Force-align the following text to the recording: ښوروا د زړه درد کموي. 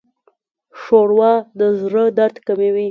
ښوروا 0.79 1.33
د 1.59 1.61
زړه 1.81 2.03
درد 2.17 2.35
کموي. 2.47 2.79